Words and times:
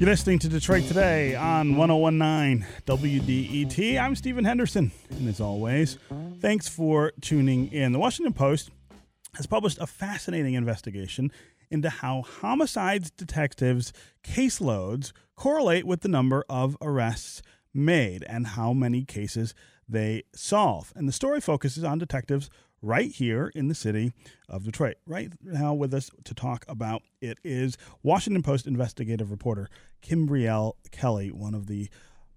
You're 0.00 0.08
listening 0.08 0.38
to 0.38 0.48
Detroit 0.48 0.84
Today 0.84 1.34
on 1.34 1.76
1019 1.76 2.66
WDET. 2.86 4.00
I'm 4.00 4.16
Stephen 4.16 4.46
Henderson, 4.46 4.92
and 5.10 5.28
as 5.28 5.42
always, 5.42 5.98
thanks 6.40 6.66
for 6.66 7.12
tuning 7.20 7.70
in. 7.70 7.92
The 7.92 7.98
Washington 7.98 8.32
Post 8.32 8.70
has 9.34 9.46
published 9.46 9.76
a 9.78 9.86
fascinating 9.86 10.54
investigation 10.54 11.30
into 11.70 11.90
how 11.90 12.22
homicides 12.22 13.10
detectives' 13.10 13.92
caseloads 14.24 15.12
correlate 15.36 15.84
with 15.84 16.00
the 16.00 16.08
number 16.08 16.46
of 16.48 16.78
arrests 16.80 17.42
made 17.74 18.24
and 18.26 18.46
how 18.46 18.72
many 18.72 19.04
cases 19.04 19.54
they 19.86 20.22
solve. 20.34 20.94
And 20.96 21.06
the 21.06 21.12
story 21.12 21.42
focuses 21.42 21.84
on 21.84 21.98
detectives 21.98 22.48
right 22.82 23.10
here 23.10 23.52
in 23.54 23.68
the 23.68 23.74
city 23.74 24.12
of 24.48 24.64
Detroit. 24.64 24.96
Right 25.06 25.32
now, 25.42 25.74
with 25.74 25.92
us 25.94 26.10
to 26.24 26.34
talk 26.34 26.64
about 26.68 27.02
it 27.20 27.38
is 27.44 27.76
Washington 28.02 28.42
Post 28.42 28.66
investigative 28.66 29.30
reporter 29.30 29.68
Kimbriell 30.02 30.74
Kelly, 30.90 31.30
one 31.30 31.54
of 31.54 31.66
the 31.66 31.88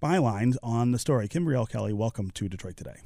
bylines 0.01 0.55
on 0.61 0.91
the 0.91 0.99
story. 0.99 1.27
Kimbriell 1.27 1.70
Kelly, 1.70 1.93
welcome 1.93 2.29
to 2.31 2.49
Detroit 2.49 2.77
Today. 2.77 2.98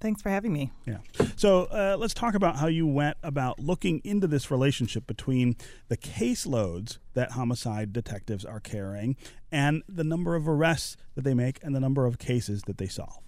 Thanks 0.00 0.22
for 0.22 0.30
having 0.30 0.52
me. 0.52 0.72
Yeah. 0.86 0.98
So 1.36 1.64
uh, 1.64 1.96
let's 1.98 2.14
talk 2.14 2.34
about 2.34 2.56
how 2.56 2.68
you 2.68 2.86
went 2.86 3.18
about 3.22 3.58
looking 3.58 4.00
into 4.02 4.26
this 4.26 4.50
relationship 4.50 5.06
between 5.06 5.56
the 5.88 5.96
caseloads 5.96 6.98
that 7.12 7.32
homicide 7.32 7.92
detectives 7.92 8.44
are 8.44 8.60
carrying 8.60 9.16
and 9.52 9.82
the 9.86 10.04
number 10.04 10.36
of 10.36 10.48
arrests 10.48 10.96
that 11.16 11.22
they 11.22 11.34
make 11.34 11.58
and 11.62 11.74
the 11.74 11.80
number 11.80 12.06
of 12.06 12.18
cases 12.18 12.62
that 12.62 12.78
they 12.78 12.86
solve. 12.86 13.20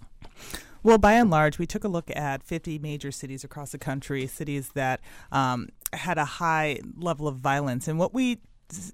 Well, 0.83 0.97
by 0.97 1.13
and 1.13 1.29
large, 1.29 1.57
we 1.57 1.65
took 1.65 1.85
a 1.85 1.87
look 1.87 2.11
at 2.13 2.43
50 2.43 2.77
major 2.79 3.11
cities 3.11 3.45
across 3.45 3.71
the 3.71 3.77
country, 3.77 4.27
cities 4.27 4.71
that 4.73 4.99
um, 5.31 5.69
had 5.93 6.17
a 6.17 6.25
high 6.25 6.79
level 6.97 7.27
of 7.27 7.37
violence. 7.37 7.87
And 7.87 7.97
what 7.97 8.13
we 8.13 8.39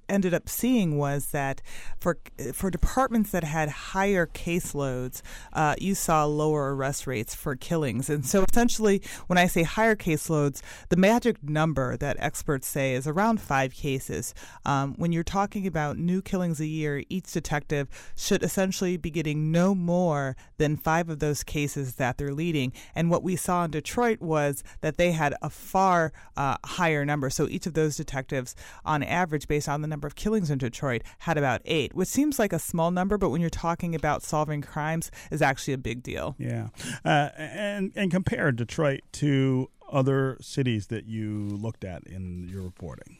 ended 0.07 0.33
up 0.33 0.49
seeing 0.49 0.97
was 0.97 1.27
that 1.27 1.61
for 1.99 2.17
for 2.53 2.69
departments 2.69 3.31
that 3.31 3.43
had 3.43 3.69
higher 3.69 4.25
caseloads, 4.25 5.21
uh, 5.53 5.75
you 5.79 5.95
saw 5.95 6.25
lower 6.25 6.75
arrest 6.75 7.07
rates 7.07 7.35
for 7.35 7.55
killings. 7.55 8.09
And 8.09 8.25
so, 8.25 8.45
essentially, 8.51 9.01
when 9.27 9.37
I 9.37 9.47
say 9.47 9.63
higher 9.63 9.95
caseloads, 9.95 10.61
the 10.89 10.97
magic 10.97 11.43
number 11.43 11.97
that 11.97 12.17
experts 12.19 12.67
say 12.67 12.93
is 12.93 13.07
around 13.07 13.41
five 13.41 13.73
cases. 13.73 14.33
Um, 14.65 14.95
when 14.97 15.11
you're 15.11 15.23
talking 15.23 15.65
about 15.67 15.97
new 15.97 16.21
killings 16.21 16.59
a 16.59 16.65
year, 16.65 17.03
each 17.09 17.31
detective 17.31 17.87
should 18.15 18.43
essentially 18.43 18.97
be 18.97 19.09
getting 19.09 19.51
no 19.51 19.73
more 19.73 20.35
than 20.57 20.75
five 20.75 21.09
of 21.09 21.19
those 21.19 21.43
cases 21.43 21.95
that 21.95 22.17
they're 22.17 22.33
leading. 22.33 22.73
And 22.95 23.09
what 23.09 23.23
we 23.23 23.35
saw 23.35 23.65
in 23.65 23.71
Detroit 23.71 24.21
was 24.21 24.63
that 24.81 24.97
they 24.97 25.11
had 25.11 25.33
a 25.41 25.49
far 25.49 26.11
uh, 26.35 26.57
higher 26.65 27.05
number. 27.05 27.29
So 27.29 27.47
each 27.47 27.65
of 27.65 27.73
those 27.73 27.95
detectives, 27.95 28.55
on 28.85 29.03
average, 29.03 29.47
based 29.47 29.68
the 29.77 29.87
number 29.87 30.07
of 30.07 30.15
killings 30.15 30.49
in 30.49 30.57
Detroit, 30.57 31.03
had 31.19 31.37
about 31.37 31.61
eight, 31.65 31.93
which 31.95 32.07
seems 32.07 32.39
like 32.39 32.53
a 32.53 32.59
small 32.59 32.91
number, 32.91 33.17
but 33.17 33.29
when 33.29 33.41
you're 33.41 33.49
talking 33.49 33.95
about 33.95 34.23
solving 34.23 34.61
crimes, 34.61 35.11
is 35.31 35.41
actually 35.41 35.73
a 35.73 35.77
big 35.77 36.03
deal. 36.03 36.35
Yeah, 36.37 36.69
uh, 37.05 37.29
and 37.37 37.91
and 37.95 38.11
compare 38.11 38.51
Detroit 38.51 39.01
to 39.13 39.69
other 39.91 40.37
cities 40.41 40.87
that 40.87 41.05
you 41.05 41.47
looked 41.49 41.83
at 41.83 42.03
in 42.03 42.47
your 42.47 42.61
reporting. 42.63 43.17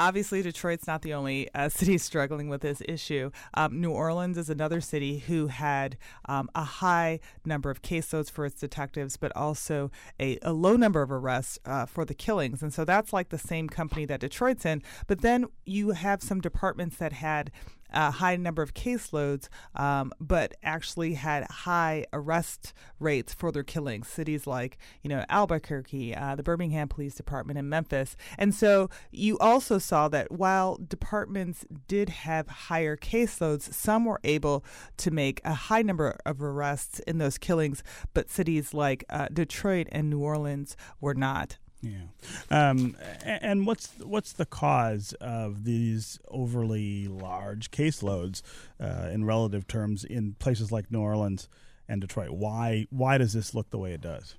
Obviously, 0.00 0.40
Detroit's 0.40 0.86
not 0.86 1.02
the 1.02 1.12
only 1.12 1.52
uh, 1.54 1.68
city 1.68 1.98
struggling 1.98 2.48
with 2.48 2.62
this 2.62 2.80
issue. 2.88 3.30
Um, 3.52 3.82
New 3.82 3.90
Orleans 3.90 4.38
is 4.38 4.48
another 4.48 4.80
city 4.80 5.18
who 5.18 5.48
had 5.48 5.98
um, 6.24 6.48
a 6.54 6.64
high 6.64 7.20
number 7.44 7.70
of 7.70 7.82
caseloads 7.82 8.30
for 8.30 8.46
its 8.46 8.58
detectives, 8.58 9.18
but 9.18 9.30
also 9.36 9.90
a, 10.18 10.38
a 10.40 10.54
low 10.54 10.74
number 10.74 11.02
of 11.02 11.12
arrests 11.12 11.58
uh, 11.66 11.84
for 11.84 12.06
the 12.06 12.14
killings. 12.14 12.62
And 12.62 12.72
so 12.72 12.86
that's 12.86 13.12
like 13.12 13.28
the 13.28 13.36
same 13.36 13.68
company 13.68 14.06
that 14.06 14.20
Detroit's 14.20 14.64
in. 14.64 14.82
But 15.06 15.20
then 15.20 15.44
you 15.66 15.90
have 15.90 16.22
some 16.22 16.40
departments 16.40 16.96
that 16.96 17.12
had 17.12 17.50
a 17.92 18.10
high 18.10 18.36
number 18.36 18.62
of 18.62 18.74
caseloads, 18.74 19.48
um, 19.74 20.12
but 20.20 20.54
actually 20.62 21.14
had 21.14 21.44
high 21.50 22.06
arrest 22.12 22.72
rates 22.98 23.34
for 23.34 23.52
their 23.52 23.62
killings. 23.62 24.08
Cities 24.08 24.46
like, 24.46 24.78
you 25.02 25.08
know, 25.08 25.24
Albuquerque, 25.28 26.14
uh, 26.14 26.34
the 26.34 26.42
Birmingham 26.42 26.88
Police 26.88 27.14
Department, 27.14 27.58
and 27.58 27.68
Memphis. 27.68 28.16
And 28.38 28.54
so 28.54 28.90
you 29.10 29.38
also 29.38 29.78
saw 29.78 30.08
that 30.08 30.30
while 30.30 30.78
departments 30.86 31.64
did 31.88 32.08
have 32.08 32.48
higher 32.48 32.96
caseloads, 32.96 33.72
some 33.72 34.04
were 34.04 34.20
able 34.24 34.64
to 34.98 35.10
make 35.10 35.40
a 35.44 35.54
high 35.54 35.82
number 35.82 36.16
of 36.24 36.42
arrests 36.42 37.00
in 37.00 37.18
those 37.18 37.38
killings, 37.38 37.82
but 38.14 38.30
cities 38.30 38.74
like 38.74 39.04
uh, 39.10 39.28
Detroit 39.32 39.88
and 39.92 40.10
New 40.10 40.20
Orleans 40.20 40.76
were 41.00 41.14
not. 41.14 41.58
Yeah, 41.82 42.02
um, 42.50 42.96
and 43.24 43.66
what's 43.66 43.88
what's 44.00 44.32
the 44.32 44.44
cause 44.44 45.14
of 45.20 45.64
these 45.64 46.18
overly 46.28 47.08
large 47.08 47.70
caseloads 47.70 48.42
uh, 48.78 49.08
in 49.10 49.24
relative 49.24 49.66
terms 49.66 50.04
in 50.04 50.34
places 50.34 50.70
like 50.70 50.90
New 50.90 51.00
Orleans 51.00 51.48
and 51.88 52.00
Detroit? 52.00 52.30
Why 52.32 52.86
why 52.90 53.16
does 53.16 53.32
this 53.32 53.54
look 53.54 53.70
the 53.70 53.78
way 53.78 53.94
it 53.94 54.02
does? 54.02 54.34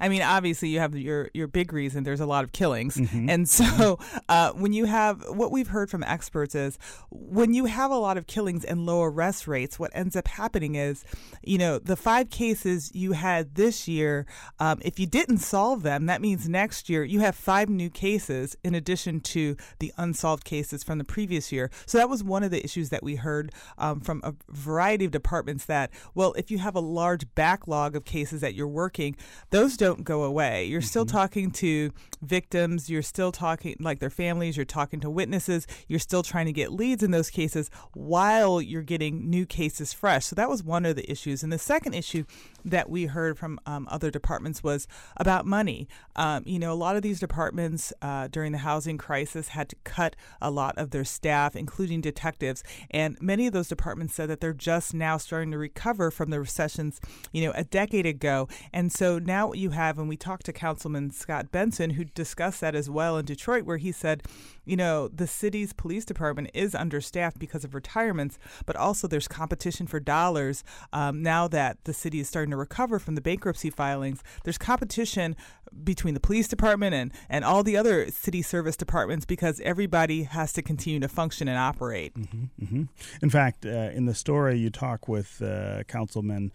I 0.00 0.08
mean, 0.08 0.22
obviously, 0.22 0.68
you 0.68 0.80
have 0.80 0.94
your 0.96 1.30
your 1.34 1.46
big 1.46 1.72
reason. 1.72 2.04
There's 2.04 2.20
a 2.20 2.26
lot 2.26 2.44
of 2.44 2.52
killings, 2.52 2.96
mm-hmm. 2.96 3.30
and 3.30 3.48
so 3.48 3.98
uh, 4.28 4.52
when 4.52 4.72
you 4.72 4.84
have 4.86 5.22
what 5.28 5.52
we've 5.52 5.68
heard 5.68 5.90
from 5.90 6.02
experts 6.02 6.54
is 6.54 6.78
when 7.10 7.54
you 7.54 7.66
have 7.66 7.90
a 7.90 7.96
lot 7.96 8.16
of 8.16 8.26
killings 8.26 8.64
and 8.64 8.86
low 8.86 9.02
arrest 9.02 9.46
rates, 9.46 9.78
what 9.78 9.90
ends 9.94 10.16
up 10.16 10.28
happening 10.28 10.74
is, 10.74 11.04
you 11.42 11.58
know, 11.58 11.78
the 11.78 11.96
five 11.96 12.30
cases 12.30 12.90
you 12.94 13.12
had 13.12 13.54
this 13.54 13.86
year, 13.88 14.26
um, 14.58 14.78
if 14.82 14.98
you 14.98 15.06
didn't 15.06 15.38
solve 15.38 15.82
them, 15.82 16.06
that 16.06 16.20
means 16.20 16.48
next 16.48 16.88
year 16.88 17.04
you 17.04 17.20
have 17.20 17.34
five 17.34 17.68
new 17.68 17.90
cases 17.90 18.56
in 18.64 18.74
addition 18.74 19.20
to 19.20 19.56
the 19.78 19.92
unsolved 19.96 20.44
cases 20.44 20.82
from 20.82 20.98
the 20.98 21.04
previous 21.04 21.52
year. 21.52 21.70
So 21.86 21.98
that 21.98 22.08
was 22.08 22.24
one 22.24 22.42
of 22.42 22.50
the 22.50 22.62
issues 22.64 22.90
that 22.90 23.02
we 23.02 23.16
heard 23.16 23.52
um, 23.78 24.00
from 24.00 24.20
a 24.24 24.34
variety 24.48 25.04
of 25.04 25.10
departments 25.10 25.66
that, 25.66 25.90
well, 26.14 26.32
if 26.34 26.50
you 26.50 26.58
have 26.58 26.74
a 26.74 26.80
large 26.80 27.32
backlog 27.34 27.96
of 27.96 28.04
cases 28.04 28.40
that 28.40 28.54
you're 28.54 28.68
working, 28.68 29.16
those 29.54 29.76
don't 29.76 30.02
go 30.02 30.24
away. 30.24 30.64
You're 30.64 30.80
mm-hmm. 30.80 30.86
still 30.88 31.06
talking 31.06 31.52
to 31.52 31.92
victims, 32.20 32.90
you're 32.90 33.02
still 33.02 33.30
talking 33.30 33.76
like 33.78 34.00
their 34.00 34.10
families, 34.10 34.56
you're 34.56 34.66
talking 34.66 34.98
to 34.98 35.08
witnesses, 35.08 35.68
you're 35.86 36.00
still 36.00 36.24
trying 36.24 36.46
to 36.46 36.52
get 36.52 36.72
leads 36.72 37.04
in 37.04 37.12
those 37.12 37.30
cases 37.30 37.70
while 37.92 38.60
you're 38.60 38.82
getting 38.82 39.30
new 39.30 39.46
cases 39.46 39.92
fresh. 39.92 40.26
So 40.26 40.34
that 40.34 40.50
was 40.50 40.64
one 40.64 40.84
of 40.84 40.96
the 40.96 41.08
issues. 41.08 41.44
And 41.44 41.52
the 41.52 41.58
second 41.58 41.94
issue 41.94 42.24
that 42.64 42.88
we 42.88 43.06
heard 43.06 43.38
from 43.38 43.58
um, 43.66 43.86
other 43.90 44.10
departments 44.10 44.62
was 44.62 44.86
about 45.16 45.46
money. 45.46 45.88
Um, 46.16 46.42
you 46.46 46.58
know, 46.58 46.72
a 46.72 46.74
lot 46.74 46.96
of 46.96 47.02
these 47.02 47.20
departments 47.20 47.92
uh, 48.00 48.28
during 48.28 48.52
the 48.52 48.58
housing 48.58 48.98
crisis 48.98 49.48
had 49.48 49.68
to 49.68 49.76
cut 49.84 50.16
a 50.40 50.50
lot 50.50 50.76
of 50.78 50.90
their 50.90 51.04
staff, 51.04 51.54
including 51.54 52.00
detectives. 52.00 52.62
And 52.90 53.16
many 53.20 53.46
of 53.46 53.52
those 53.52 53.68
departments 53.68 54.14
said 54.14 54.30
that 54.30 54.40
they're 54.40 54.52
just 54.52 54.94
now 54.94 55.16
starting 55.16 55.50
to 55.50 55.58
recover 55.58 56.10
from 56.10 56.30
the 56.30 56.40
recessions, 56.40 57.00
you 57.32 57.44
know, 57.44 57.52
a 57.54 57.64
decade 57.64 58.06
ago. 58.06 58.48
And 58.72 58.92
so 58.92 59.18
now 59.18 59.48
what 59.48 59.58
you 59.58 59.70
have, 59.70 59.98
and 59.98 60.08
we 60.08 60.16
talked 60.16 60.46
to 60.46 60.52
Councilman 60.52 61.10
Scott 61.10 61.50
Benson, 61.50 61.90
who 61.90 62.04
discussed 62.04 62.60
that 62.60 62.74
as 62.74 62.88
well 62.88 63.18
in 63.18 63.24
Detroit, 63.24 63.64
where 63.64 63.76
he 63.76 63.92
said, 63.92 64.22
you 64.64 64.76
know, 64.76 65.08
the 65.08 65.26
city's 65.26 65.72
police 65.72 66.04
department 66.04 66.50
is 66.54 66.74
understaffed 66.74 67.38
because 67.38 67.64
of 67.64 67.74
retirements, 67.74 68.38
but 68.64 68.76
also 68.76 69.06
there's 69.06 69.28
competition 69.28 69.86
for 69.86 70.00
dollars 70.00 70.64
um, 70.92 71.22
now 71.22 71.46
that 71.48 71.78
the 71.84 71.92
city 71.92 72.20
is 72.20 72.28
starting 72.28 72.53
to 72.54 72.58
recover 72.58 72.98
from 72.98 73.14
the 73.14 73.20
bankruptcy 73.20 73.70
filings. 73.70 74.22
There's 74.44 74.58
competition 74.58 75.36
between 75.82 76.14
the 76.14 76.20
police 76.20 76.48
department 76.48 76.94
and, 76.94 77.12
and 77.28 77.44
all 77.44 77.62
the 77.62 77.76
other 77.76 78.10
city 78.10 78.42
service 78.42 78.76
departments 78.76 79.26
because 79.26 79.60
everybody 79.60 80.22
has 80.22 80.52
to 80.54 80.62
continue 80.62 81.00
to 81.00 81.08
function 81.08 81.48
and 81.48 81.58
operate. 81.58 82.14
Mm-hmm, 82.14 82.64
mm-hmm. 82.64 82.82
In 83.22 83.30
fact, 83.30 83.66
uh, 83.66 83.68
in 83.68 84.06
the 84.06 84.14
story, 84.14 84.58
you 84.58 84.70
talk 84.70 85.08
with 85.08 85.42
uh, 85.42 85.84
Councilman. 85.84 86.52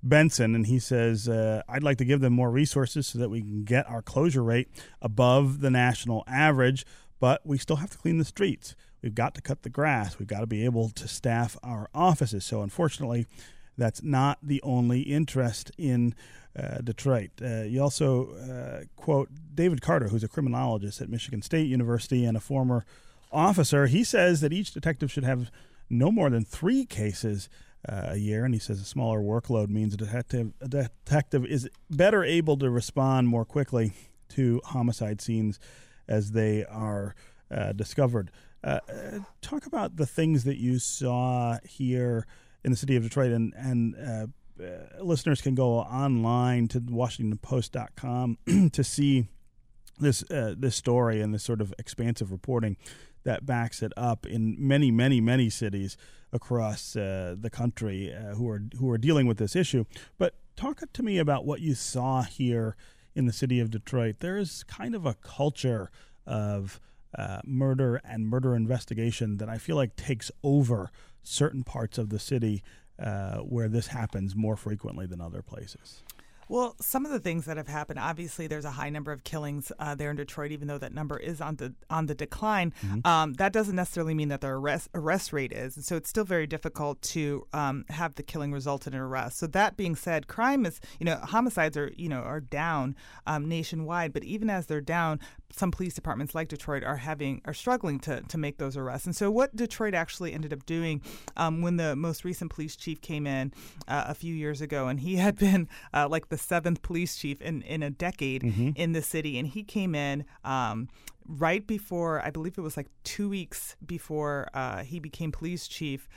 Benson, 0.00 0.54
and 0.54 0.68
he 0.68 0.78
says, 0.78 1.28
uh, 1.28 1.60
I'd 1.68 1.82
like 1.82 1.98
to 1.98 2.04
give 2.04 2.20
them 2.20 2.32
more 2.32 2.52
resources 2.52 3.08
so 3.08 3.18
that 3.18 3.30
we 3.30 3.40
can 3.40 3.64
get 3.64 3.84
our 3.90 4.00
closure 4.00 4.44
rate 4.44 4.68
above 5.02 5.60
the 5.60 5.70
national 5.70 6.22
average, 6.28 6.86
but 7.18 7.44
we 7.44 7.58
still 7.58 7.76
have 7.76 7.90
to 7.90 7.98
clean 7.98 8.18
the 8.18 8.24
streets. 8.24 8.76
We've 9.02 9.14
got 9.14 9.34
to 9.34 9.40
cut 9.40 9.62
the 9.62 9.70
grass. 9.70 10.18
We've 10.18 10.28
got 10.28 10.40
to 10.40 10.46
be 10.46 10.64
able 10.64 10.90
to 10.90 11.08
staff 11.08 11.56
our 11.62 11.88
offices. 11.94 12.44
So, 12.44 12.62
unfortunately, 12.62 13.26
that's 13.78 14.02
not 14.02 14.38
the 14.42 14.60
only 14.62 15.02
interest 15.02 15.70
in 15.78 16.14
uh, 16.58 16.78
Detroit. 16.78 17.30
Uh, 17.40 17.62
you 17.62 17.80
also 17.80 18.32
uh, 18.34 18.84
quote 18.96 19.30
David 19.54 19.80
Carter, 19.80 20.08
who's 20.08 20.24
a 20.24 20.28
criminologist 20.28 21.00
at 21.00 21.08
Michigan 21.08 21.40
State 21.40 21.68
University 21.68 22.24
and 22.24 22.36
a 22.36 22.40
former 22.40 22.84
officer. 23.32 23.86
He 23.86 24.04
says 24.04 24.40
that 24.40 24.52
each 24.52 24.72
detective 24.72 25.10
should 25.10 25.24
have 25.24 25.50
no 25.88 26.10
more 26.10 26.28
than 26.28 26.44
three 26.44 26.84
cases 26.84 27.48
uh, 27.88 28.08
a 28.08 28.16
year, 28.16 28.44
and 28.44 28.54
he 28.54 28.60
says 28.60 28.80
a 28.80 28.84
smaller 28.84 29.20
workload 29.20 29.68
means 29.68 29.94
a 29.94 29.96
detective, 29.96 30.52
a 30.60 30.68
detective 30.68 31.46
is 31.46 31.68
better 31.88 32.24
able 32.24 32.56
to 32.58 32.68
respond 32.68 33.28
more 33.28 33.44
quickly 33.44 33.92
to 34.30 34.60
homicide 34.64 35.20
scenes 35.20 35.60
as 36.08 36.32
they 36.32 36.64
are 36.64 37.14
uh, 37.50 37.72
discovered. 37.72 38.30
Uh, 38.64 38.80
talk 39.40 39.66
about 39.66 39.96
the 39.96 40.06
things 40.06 40.44
that 40.44 40.58
you 40.58 40.78
saw 40.78 41.58
here 41.64 42.26
in 42.64 42.70
the 42.70 42.76
city 42.76 42.96
of 42.96 43.02
Detroit, 43.02 43.32
and 43.32 43.54
and 43.56 43.94
uh, 43.96 44.26
uh, 44.62 45.02
listeners 45.02 45.40
can 45.40 45.54
go 45.54 45.78
online 45.78 46.68
to 46.68 46.80
WashingtonPost.com 46.80 48.38
to 48.72 48.84
see 48.84 49.26
this 49.98 50.24
this 50.28 50.76
story 50.76 51.20
and 51.20 51.34
this 51.34 51.42
sort 51.42 51.60
of 51.60 51.74
expansive 51.78 52.32
reporting 52.32 52.76
that 53.24 53.44
backs 53.44 53.82
it 53.82 53.92
up 53.96 54.26
in 54.26 54.56
many, 54.58 54.90
many, 54.90 55.20
many 55.20 55.50
cities 55.50 55.96
across 56.32 56.96
uh, 56.96 57.34
the 57.38 57.50
country 57.50 58.14
uh, 58.14 58.34
who 58.34 58.48
are 58.48 58.62
who 58.78 58.90
are 58.90 58.98
dealing 58.98 59.26
with 59.26 59.38
this 59.38 59.56
issue. 59.56 59.84
But 60.18 60.34
talk 60.56 60.80
to 60.92 61.02
me 61.02 61.18
about 61.18 61.44
what 61.44 61.60
you 61.60 61.74
saw 61.74 62.22
here 62.22 62.76
in 63.14 63.26
the 63.26 63.32
city 63.32 63.60
of 63.60 63.70
Detroit. 63.70 64.16
There 64.20 64.36
is 64.36 64.62
kind 64.64 64.94
of 64.94 65.06
a 65.06 65.14
culture 65.14 65.90
of 66.26 66.80
uh, 67.16 67.40
murder 67.44 68.00
and 68.04 68.28
murder 68.28 68.54
investigation 68.54 69.38
that 69.38 69.48
I 69.48 69.58
feel 69.58 69.76
like 69.76 69.96
takes 69.96 70.30
over 70.42 70.90
certain 71.28 71.62
parts 71.62 71.98
of 71.98 72.10
the 72.10 72.18
city 72.18 72.62
uh, 72.98 73.38
where 73.38 73.68
this 73.68 73.88
happens 73.88 74.34
more 74.34 74.56
frequently 74.56 75.06
than 75.06 75.20
other 75.20 75.42
places. 75.42 76.02
Well, 76.48 76.76
some 76.80 77.04
of 77.04 77.12
the 77.12 77.20
things 77.20 77.44
that 77.44 77.58
have 77.58 77.68
happened, 77.68 77.98
obviously, 77.98 78.46
there's 78.46 78.64
a 78.64 78.70
high 78.70 78.88
number 78.88 79.12
of 79.12 79.22
killings 79.22 79.70
uh, 79.78 79.94
there 79.94 80.10
in 80.10 80.16
Detroit, 80.16 80.50
even 80.50 80.66
though 80.66 80.78
that 80.78 80.94
number 80.94 81.18
is 81.18 81.40
on 81.40 81.56
the 81.56 81.74
on 81.90 82.06
the 82.06 82.14
decline. 82.14 82.72
Mm-hmm. 82.82 83.06
Um, 83.06 83.34
that 83.34 83.52
doesn't 83.52 83.76
necessarily 83.76 84.14
mean 84.14 84.28
that 84.28 84.40
the 84.40 84.48
arrest 84.48 84.88
arrest 84.94 85.32
rate 85.32 85.52
is, 85.52 85.76
and 85.76 85.84
so 85.84 85.96
it's 85.96 86.08
still 86.08 86.24
very 86.24 86.46
difficult 86.46 87.02
to 87.02 87.46
um, 87.52 87.84
have 87.90 88.14
the 88.14 88.22
killing 88.22 88.50
result 88.52 88.86
in 88.86 88.94
an 88.94 89.00
arrest. 89.00 89.38
So 89.38 89.46
that 89.48 89.76
being 89.76 89.94
said, 89.94 90.26
crime 90.26 90.64
is, 90.64 90.80
you 90.98 91.04
know, 91.04 91.16
homicides 91.16 91.76
are, 91.76 91.92
you 91.96 92.08
know, 92.08 92.20
are 92.20 92.40
down 92.40 92.96
um, 93.26 93.46
nationwide, 93.46 94.14
but 94.14 94.24
even 94.24 94.48
as 94.48 94.66
they're 94.66 94.80
down, 94.80 95.20
some 95.50 95.70
police 95.70 95.94
departments 95.94 96.34
like 96.34 96.48
Detroit 96.48 96.84
are 96.84 96.96
having 96.96 97.40
are 97.44 97.54
struggling 97.54 97.98
to 98.00 98.20
to 98.22 98.38
make 98.38 98.58
those 98.58 98.76
arrests. 98.76 99.06
And 99.06 99.16
so 99.16 99.30
what 99.30 99.54
Detroit 99.56 99.94
actually 99.94 100.32
ended 100.32 100.52
up 100.52 100.66
doing 100.66 101.02
um, 101.36 101.62
when 101.62 101.76
the 101.76 101.96
most 101.96 102.24
recent 102.24 102.52
police 102.52 102.76
chief 102.76 103.00
came 103.00 103.26
in 103.26 103.52
uh, 103.86 104.04
a 104.08 104.14
few 104.14 104.34
years 104.34 104.60
ago, 104.60 104.88
and 104.88 105.00
he 105.00 105.16
had 105.16 105.38
been 105.38 105.68
uh, 105.94 106.08
like 106.08 106.28
the 106.28 106.38
seventh 106.38 106.82
police 106.82 107.16
chief 107.16 107.40
in, 107.40 107.62
in 107.62 107.82
a 107.82 107.90
decade 107.90 108.42
mm-hmm. 108.42 108.70
in 108.74 108.92
the 108.92 109.02
city. 109.02 109.38
And 109.38 109.48
he 109.48 109.62
came 109.62 109.94
in 109.94 110.24
um, 110.44 110.88
right 111.26 111.66
before, 111.66 112.24
I 112.24 112.30
believe 112.30 112.58
it 112.58 112.62
was 112.62 112.76
like 112.76 112.88
two 113.04 113.28
weeks 113.28 113.76
before 113.84 114.48
uh, 114.54 114.82
he 114.82 114.98
became 114.98 115.32
police 115.32 115.68
chief. 115.68 116.08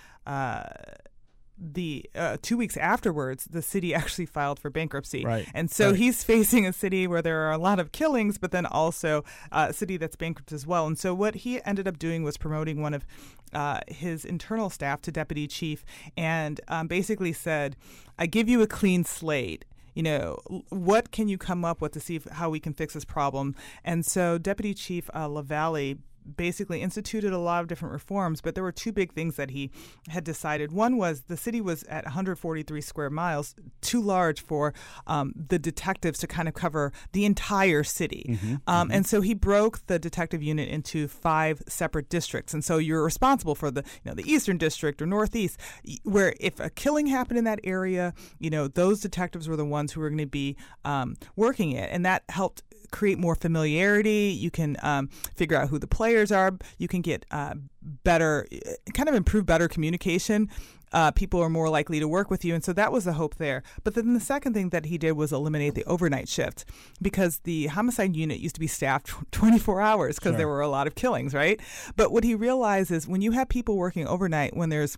The 1.64 2.10
uh, 2.16 2.38
two 2.42 2.58
weeks 2.58 2.76
afterwards, 2.76 3.46
the 3.46 3.62
city 3.62 3.94
actually 4.02 4.26
filed 4.26 4.60
for 4.60 4.70
bankruptcy. 4.70 5.24
Right. 5.24 5.48
And 5.54 5.70
so 5.70 5.90
right. 5.90 5.96
he's 5.96 6.24
facing 6.24 6.66
a 6.66 6.74
city 6.74 7.08
where 7.08 7.22
there 7.22 7.48
are 7.48 7.52
a 7.52 7.58
lot 7.58 7.80
of 7.80 7.92
killings, 7.92 8.38
but 8.38 8.52
then 8.52 8.66
also 8.66 9.24
uh, 9.52 9.68
a 9.70 9.74
city 9.74 9.98
that's 9.98 10.16
bankrupt 10.16 10.52
as 10.52 10.66
well. 10.66 10.88
And 10.88 10.98
so 10.98 11.14
what 11.14 11.36
he 11.36 11.64
ended 11.64 11.88
up 11.88 12.00
doing 12.00 12.24
was 12.24 12.38
promoting 12.38 12.82
one 12.82 12.94
of 12.94 13.06
uh, 13.54 13.82
his 13.88 14.26
internal 14.26 14.70
staff 14.70 15.02
to 15.04 15.12
deputy 15.12 15.48
chief 15.48 15.86
and 16.18 16.60
um, 16.68 16.88
basically 16.88 17.34
said, 17.34 17.76
I 18.18 18.26
give 18.26 18.50
you 18.50 18.62
a 18.62 18.68
clean 18.68 19.04
slate 19.04 19.66
you 19.94 20.04
know, 20.04 20.40
what 20.70 21.12
can 21.12 21.28
you 21.28 21.38
come 21.38 21.66
up 21.66 21.82
with 21.82 21.92
to 21.94 22.00
see 22.00 22.16
if, 22.16 22.26
how 22.26 22.50
we 22.50 22.60
can 22.60 22.74
fix 22.74 22.94
this 22.94 23.06
problem? 23.06 23.56
And 23.84 24.06
so 24.06 24.38
Deputy 24.38 24.74
Chief 24.74 25.10
uh, 25.14 25.28
LaValle 25.28 25.98
basically 26.36 26.82
instituted 26.82 27.34
a 27.34 27.38
lot 27.38 27.62
of 27.62 27.68
different 27.68 27.94
reforms, 27.94 28.42
but 28.42 28.56
there 28.56 28.64
were 28.64 28.72
two 28.72 28.92
big 28.92 29.14
things 29.14 29.36
that 29.36 29.52
he 29.52 29.72
had 30.10 30.24
decided. 30.24 30.72
One 30.72 30.98
was 30.98 31.22
the 31.24 31.38
city 31.38 31.62
was 31.62 31.84
at 31.84 32.06
143 32.06 32.82
square 32.82 33.10
miles, 33.10 33.56
too 33.82 34.02
large 34.02 34.42
for 34.42 34.74
um, 35.08 35.34
the 35.36 35.60
detectives 35.60 36.20
to 36.20 36.28
kind 36.28 36.48
of 36.48 36.54
cover 36.54 36.92
the 37.12 37.26
entire 37.26 37.84
city. 37.84 38.26
Mm-hmm, 38.30 38.56
um, 38.68 38.88
mm-hmm. 38.88 38.92
And 38.96 39.08
so 39.08 39.22
he 39.22 39.34
broke 39.34 39.86
the 39.88 40.00
detective 40.00 40.42
unit 40.44 40.70
into 40.70 41.08
five 41.08 41.62
separate 41.68 42.10
districts. 42.10 42.54
And 42.54 42.64
so 42.64 42.78
you're 42.78 43.04
responsible 43.04 43.56
for 43.56 43.72
the, 43.72 43.84
you 44.04 44.12
know, 44.12 44.14
the 44.14 44.30
Eastern 44.32 44.58
District 44.58 45.02
or 45.02 45.06
Northeast, 45.06 45.60
where 46.04 46.34
if 46.40 46.60
a 46.60 46.70
killing 46.70 47.08
happened 47.08 47.38
in 47.38 47.46
that 47.46 47.60
area, 47.64 48.14
you 48.40 48.50
know, 48.50 48.68
those 48.68 49.00
detectives 49.00 49.48
were 49.48 49.58
the 49.58 49.66
ones 49.66 49.92
who 49.92 50.02
were 50.02 50.10
going 50.10 50.18
to 50.20 50.26
be 50.26 50.56
um, 50.86 51.16
working 51.36 51.72
it. 51.72 51.90
And 51.92 52.06
that 52.06 52.24
helped 52.30 52.64
create 52.92 53.18
more 53.18 53.36
familiarity. 53.36 54.36
You 54.38 54.52
can 54.52 54.78
um, 54.82 55.08
figure 55.36 55.58
out 55.58 55.70
who 55.70 55.80
the 55.80 55.88
players 55.88 56.32
are. 56.32 56.58
You 56.78 56.88
can 56.88 57.02
get 57.02 57.26
uh, 57.32 57.56
better, 57.82 58.48
kind 58.94 59.10
of 59.10 59.16
improve 59.16 59.46
better 59.46 59.68
communication. 59.68 60.50
Uh, 60.94 61.10
people 61.10 61.42
are 61.42 61.50
more 61.50 61.70
likely 61.70 62.00
to 62.00 62.08
work 62.08 62.30
with 62.30 62.44
you. 62.44 62.54
And 62.54 62.64
so 62.64 62.74
that 62.74 62.92
was 62.92 63.06
the 63.06 63.14
hope 63.14 63.36
there. 63.36 63.64
But 63.84 63.96
then 63.96 64.14
the 64.14 64.20
second 64.20 64.54
thing 64.54 64.70
that 64.70 64.86
he 64.86 64.98
did 64.98 65.14
was 65.14 65.32
eliminate 65.32 65.74
the 65.74 65.86
overnight 65.86 66.28
shift 66.28 66.66
because 67.02 67.40
the 67.40 67.68
homicide 67.68 68.16
unit 68.16 68.40
used 68.40 68.56
to 68.56 68.60
be 68.60 68.68
staffed 68.68 69.10
24 69.32 69.82
hours 69.82 70.16
because 70.16 70.32
sure. 70.32 70.38
there 70.38 70.48
were 70.48 70.62
a 70.62 70.68
lot 70.68 70.88
of 70.88 70.96
killings, 70.96 71.34
right? 71.34 71.60
But 71.96 72.12
what 72.12 72.24
he 72.24 72.36
realized 72.36 72.92
is 72.92 73.08
when 73.08 73.22
you 73.22 73.32
have 73.32 73.48
people 73.48 73.78
working 73.78 74.06
overnight, 74.06 74.56
when 74.56 74.70
there's 74.70 74.98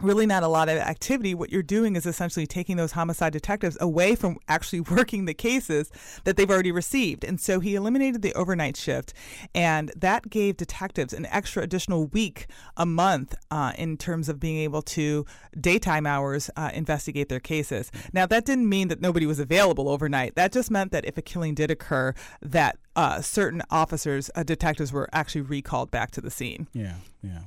really 0.00 0.26
not 0.26 0.42
a 0.42 0.48
lot 0.48 0.68
of 0.68 0.78
activity, 0.78 1.34
what 1.34 1.50
you're 1.50 1.62
doing 1.62 1.96
is 1.96 2.06
essentially 2.06 2.46
taking 2.46 2.76
those 2.76 2.92
homicide 2.92 3.32
detectives 3.32 3.76
away 3.80 4.14
from 4.14 4.38
actually 4.48 4.80
working 4.90 5.26
the 5.26 5.34
cases 5.34 5.90
that 6.24 6.36
they've 6.36 6.50
already 6.50 6.72
received. 6.72 7.24
And 7.24 7.40
so 7.40 7.60
he 7.60 7.74
eliminated 7.74 8.22
the 8.22 8.34
overnight 8.34 8.76
shift, 8.76 9.12
and 9.54 9.92
that 9.96 10.30
gave 10.30 10.56
detectives 10.56 11.12
an 11.12 11.26
extra 11.26 11.62
additional 11.62 12.06
week 12.06 12.46
a 12.76 12.86
month 12.86 13.34
uh, 13.50 13.72
in 13.76 13.96
terms 13.96 14.28
of 14.28 14.40
being 14.40 14.58
able 14.58 14.82
to 14.82 15.26
daytime 15.60 16.06
hours 16.06 16.50
uh, 16.56 16.70
investigate 16.72 17.28
their 17.28 17.40
cases. 17.40 17.90
Now, 18.12 18.26
that 18.26 18.44
didn't 18.44 18.68
mean 18.68 18.88
that 18.88 19.00
nobody 19.00 19.26
was 19.26 19.38
available 19.38 19.88
overnight. 19.88 20.34
That 20.36 20.52
just 20.52 20.70
meant 20.70 20.92
that 20.92 21.04
if 21.04 21.18
a 21.18 21.22
killing 21.22 21.54
did 21.54 21.70
occur, 21.70 22.14
that 22.40 22.78
uh, 22.96 23.20
certain 23.20 23.62
officers, 23.70 24.30
uh, 24.34 24.42
detectives, 24.42 24.92
were 24.92 25.08
actually 25.12 25.40
recalled 25.42 25.90
back 25.90 26.10
to 26.12 26.20
the 26.20 26.30
scene. 26.30 26.68
Yeah, 26.72 26.96
yeah. 27.22 27.42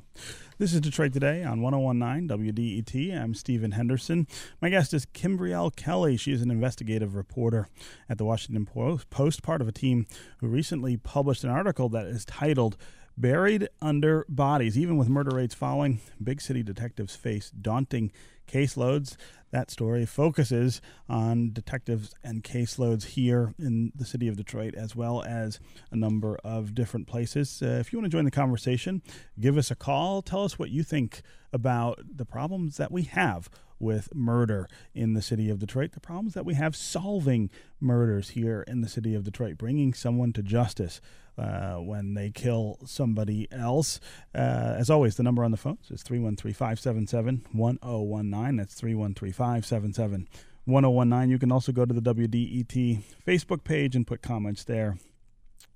This 0.58 0.74
is 0.74 0.80
Detroit 0.80 1.12
Today 1.12 1.44
on 1.44 1.62
1019 1.62 2.30
WDET. 2.30 3.22
I'm 3.22 3.34
Stephen 3.34 3.72
Henderson. 3.72 4.26
My 4.62 4.70
guest 4.70 4.94
is 4.94 5.06
Kimbriell 5.06 5.76
Kelly. 5.76 6.16
She 6.16 6.32
is 6.32 6.42
an 6.42 6.50
investigative 6.50 7.14
reporter 7.14 7.68
at 8.08 8.18
the 8.18 8.24
Washington 8.24 8.66
Post, 8.66 9.42
part 9.44 9.60
of 9.60 9.68
a 9.68 9.74
team 9.74 10.08
who 10.38 10.48
recently 10.48 10.96
published 10.96 11.44
an 11.44 11.50
article 11.50 11.90
that 11.90 12.06
is 12.06 12.24
titled 12.24 12.78
Buried 13.18 13.70
Under 13.82 14.26
Bodies. 14.28 14.78
Even 14.78 14.98
with 14.98 15.08
murder 15.08 15.36
rates 15.36 15.56
falling, 15.56 16.00
big 16.22 16.42
city 16.42 16.64
detectives 16.64 17.16
face 17.16 17.50
daunting 17.50 18.12
caseloads. 18.48 19.16
That 19.52 19.72
story 19.72 20.06
focuses 20.06 20.82
on 21.08 21.54
detectives 21.54 22.14
and 22.24 22.44
caseloads 22.44 23.06
here 23.06 23.54
in 23.58 23.94
the 23.96 24.04
city 24.04 24.28
of 24.28 24.36
Detroit, 24.36 24.76
as 24.76 24.98
well 24.98 25.24
as 25.24 25.62
a 25.92 25.96
number 25.96 26.38
of 26.44 26.76
different 26.76 27.08
places. 27.08 27.62
Uh, 27.64 27.78
if 27.80 27.94
you 27.94 28.00
want 28.00 28.12
to 28.12 28.16
join 28.16 28.26
the 28.26 28.32
conversation, 28.32 29.02
give 29.40 29.58
us 29.58 29.72
a 29.72 29.76
call. 29.76 30.22
Tell 30.22 30.44
us 30.44 30.60
what 30.60 30.72
you 30.72 30.84
think 30.84 31.22
about 31.54 32.02
the 32.14 32.26
problems 32.26 32.76
that 32.76 32.92
we 32.92 33.04
have 33.04 33.50
with 33.80 34.14
murder 34.14 34.68
in 34.94 35.14
the 35.14 35.22
city 35.22 35.50
of 35.50 35.60
Detroit, 35.60 35.94
the 35.94 36.00
problems 36.02 36.34
that 36.34 36.46
we 36.46 36.54
have 36.56 36.76
solving 36.76 37.50
murders 37.80 38.32
here 38.32 38.64
in 38.68 38.82
the 38.82 38.90
city 38.90 39.16
of 39.16 39.24
Detroit, 39.24 39.58
bringing 39.58 39.94
someone 39.94 40.34
to 40.34 40.44
justice 40.44 41.00
uh, 41.38 41.76
when 41.76 42.14
they 42.14 42.30
kill 42.30 42.80
somebody 42.86 43.48
else. 43.52 44.00
Uh, 44.34 44.76
as 44.78 44.90
always, 44.90 45.16
the 45.16 45.24
number 45.24 45.44
on 45.44 45.52
the 45.52 45.58
phone 45.58 45.78
is 45.90 46.04
313 46.04 46.54
577 46.54 47.46
1019. 47.52 48.56
That's 48.58 48.74
313 48.74 49.34
577 49.34 50.28
1019. 50.66 51.30
You 51.30 51.40
can 51.40 51.52
also 51.52 51.72
go 51.72 51.86
to 51.86 51.94
the 51.94 52.14
WDET 52.14 53.02
Facebook 53.26 53.64
page 53.64 53.96
and 53.96 54.06
put 54.06 54.22
comments 54.22 54.64
there, 54.64 54.98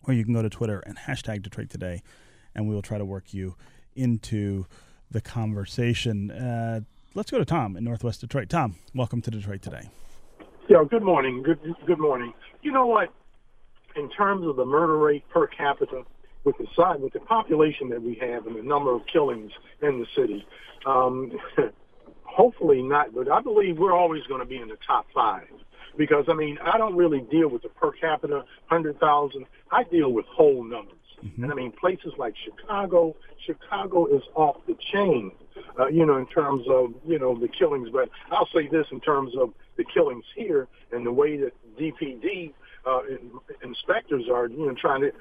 or 0.04 0.13
you 0.13 0.24
can 0.24 0.34
go 0.34 0.42
to 0.42 0.50
Twitter 0.50 0.80
and 0.80 0.98
hashtag 0.98 1.42
Detroit 1.44 1.70
Today, 1.70 2.01
and 2.56 2.68
we 2.68 2.74
will 2.74 2.82
try 2.82 2.98
to 2.98 3.06
work 3.06 3.34
you 3.34 3.56
into 3.96 4.66
the 5.12 5.22
conversation. 5.22 6.32
Uh, 6.32 6.82
let's 7.16 7.32
go 7.32 7.38
to 7.38 7.46
Tom 7.46 7.75
in 7.75 7.84
Northwest 7.84 8.22
Detroit. 8.22 8.50
Tom, 8.50 8.75
welcome 8.94 9.22
to 9.22 9.32
Detroit 9.32 9.62
Today. 9.62 9.89
Yeah, 10.70 10.84
good 10.89 11.04
morning. 11.04 11.42
Good 11.44 11.60
good 11.86 12.00
morning. 12.00 12.32
You 12.62 12.72
know 12.72 12.86
what? 12.86 13.12
In 14.00 14.10
terms 14.10 14.48
of 14.48 14.56
the 14.56 14.65
murder 14.65 14.98
rate 14.98 15.27
per 15.29 15.48
capita, 15.48 16.03
with 16.44 16.58
the 16.58 16.68
size, 16.75 17.00
with 17.00 17.13
the 17.13 17.20
population 17.20 17.89
that 17.89 18.01
we 18.01 18.15
have 18.15 18.48
and 18.48 18.56
the 18.56 18.63
number 18.63 18.94
of 18.94 19.01
killings 19.12 19.51
in 19.82 20.00
the 20.00 20.06
city, 20.15 20.48
um, 20.86 21.32
hopefully 22.24 22.82
not. 22.82 23.13
But 23.13 23.32
I 23.32 23.41
believe 23.41 23.77
we're 23.77 23.94
always 23.94 24.24
going 24.24 24.39
to 24.39 24.48
be 24.48 24.58
in 24.58 24.70
the 24.70 24.77
top 24.88 25.06
five 25.13 25.48
because 25.98 26.25
I 26.27 26.34
mean 26.34 26.58
I 26.63 26.77
don't 26.77 26.96
really 26.96 27.22
deal 27.22 27.50
with 27.50 27.63
the 27.63 27.70
per 27.70 27.91
capita 27.91 28.46
hundred 28.68 29.00
thousand. 29.00 29.46
I 29.72 29.84
deal 29.84 30.12
with 30.13 30.25
whole 30.27 30.63
numbers, 30.63 30.96
mm-hmm. 31.24 31.44
and 31.44 31.51
I 31.51 31.56
mean 31.56 31.72
places 31.72 32.13
like 32.18 32.34
Chicago. 32.44 33.15
Chicago 33.46 34.06
is 34.06 34.22
off 34.36 34.58
the 34.68 34.75
chain, 34.94 35.32
uh, 35.79 35.88
you 35.88 36.06
know, 36.06 36.18
in 36.18 36.27
terms 36.27 36.65
of 36.70 36.94
you 37.06 37.20
know 37.20 37.38
the 37.38 37.48
killings. 37.48 37.89
But 37.91 38.10
I'll 38.32 38.50
say 38.53 38.68
this 38.68 38.88
in 38.91 39.01
terms 39.01 39.34
of 39.38 39.53
the 39.77 39.84
killings 39.84 40.25
here 40.36 40.68
and 40.91 41.06
the 41.06 41.12
way 41.12 41.38
that 41.38 41.53
DPD 41.77 42.53
uh, 42.89 43.01
inspectors 43.63 44.25
are, 44.31 44.48
you 44.48 44.65
know, 44.65 44.74
trying 44.74 45.01
to. 45.01 45.12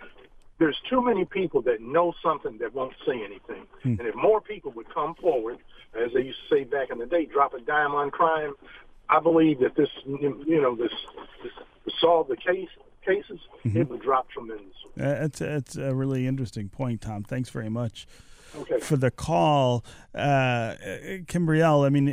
There's 0.58 0.76
too 0.90 1.04
many 1.04 1.24
people 1.24 1.62
that 1.62 1.80
know 1.80 2.12
something 2.22 2.58
that 2.58 2.74
won't 2.74 2.94
say 3.06 3.22
anything. 3.24 3.66
Hmm. 3.82 3.94
And 4.00 4.08
if 4.08 4.14
more 4.16 4.40
people 4.40 4.72
would 4.72 4.92
come 4.92 5.14
forward, 5.14 5.58
as 5.94 6.12
they 6.12 6.22
used 6.22 6.38
to 6.48 6.56
say 6.56 6.64
back 6.64 6.90
in 6.90 6.98
the 6.98 7.06
day, 7.06 7.26
drop 7.26 7.54
a 7.54 7.60
dime 7.60 7.94
on 7.94 8.10
crime, 8.10 8.54
I 9.08 9.20
believe 9.20 9.60
that 9.60 9.76
this, 9.76 9.88
you 10.04 10.60
know, 10.60 10.74
this, 10.74 10.92
this 11.44 11.52
to 11.84 11.92
solve 12.00 12.28
the 12.28 12.36
case 12.36 12.68
cases, 13.06 13.38
mm-hmm. 13.64 13.80
it 13.80 13.88
would 13.88 14.02
drop 14.02 14.28
tremendously. 14.30 14.72
Uh, 14.98 15.26
that's 15.26 15.38
that's 15.38 15.76
a 15.76 15.94
really 15.94 16.26
interesting 16.26 16.68
point, 16.68 17.02
Tom. 17.02 17.22
Thanks 17.22 17.50
very 17.50 17.70
much 17.70 18.06
okay. 18.56 18.80
for 18.80 18.96
the 18.96 19.10
call. 19.10 19.84
Uh, 20.14 20.74
Kimbriell, 21.26 21.86
I 21.86 21.90
mean, 21.90 22.06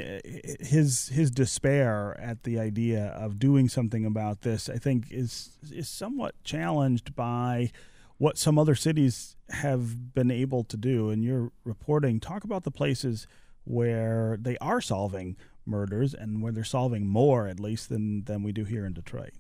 his 0.59 1.09
his 1.09 1.31
despair 1.31 2.19
at 2.19 2.43
the 2.43 2.59
idea 2.59 3.07
of 3.07 3.39
doing 3.39 3.69
something 3.69 4.05
about 4.05 4.41
this, 4.41 4.69
I 4.69 4.77
think, 4.77 5.07
is 5.11 5.57
is 5.71 5.89
somewhat 5.89 6.35
challenged 6.43 7.15
by 7.15 7.71
what 8.17 8.37
some 8.37 8.57
other 8.57 8.75
cities 8.75 9.35
have 9.49 10.13
been 10.13 10.31
able 10.31 10.63
to 10.63 10.77
do. 10.77 11.09
In 11.09 11.21
your 11.21 11.51
reporting, 11.63 12.19
talk 12.19 12.43
about 12.43 12.63
the 12.63 12.71
places 12.71 13.27
where 13.65 14.37
they 14.39 14.57
are 14.59 14.79
solving 14.79 15.35
murders 15.65 16.13
and 16.13 16.41
where 16.41 16.51
they're 16.51 16.63
solving 16.63 17.07
more, 17.07 17.47
at 17.47 17.59
least, 17.59 17.89
than, 17.89 18.23
than 18.25 18.43
we 18.43 18.51
do 18.51 18.63
here 18.63 18.85
in 18.85 18.93
Detroit. 18.93 19.33